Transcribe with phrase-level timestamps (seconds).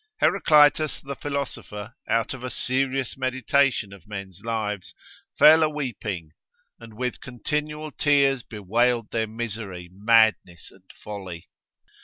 [0.19, 4.95] Heraclitus the philosopher, out of a serious meditation of men's lives,
[5.37, 6.31] fell a weeping,
[6.79, 11.49] and with continual tears bewailed their misery, madness, and folly.